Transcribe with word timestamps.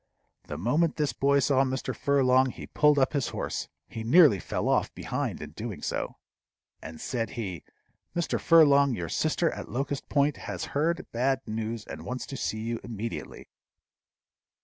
The 0.47 0.57
moment 0.57 0.95
this 0.95 1.13
boy 1.13 1.37
saw 1.37 1.63
Mr. 1.63 1.95
Furlong, 1.95 2.49
he 2.49 2.65
pulled 2.65 2.97
up 2.97 3.13
his 3.13 3.27
horse 3.27 3.67
he 3.87 4.03
nearly 4.03 4.39
fell 4.39 4.67
off 4.67 4.91
behind 4.95 5.39
in 5.43 5.51
doing 5.51 5.83
so 5.83 6.15
and 6.81 6.99
said 6.99 7.29
he, 7.37 7.63
"Mr. 8.15 8.39
Furlong, 8.41 8.95
your 8.95 9.09
sister 9.09 9.51
at 9.51 9.69
Locust 9.69 10.09
Point 10.09 10.37
has 10.37 10.65
heard 10.73 11.05
bad 11.11 11.41
news, 11.47 11.85
and 11.85 12.03
wants 12.03 12.25
to 12.25 12.35
see 12.35 12.61
you 12.61 12.79
immediately." 12.83 13.49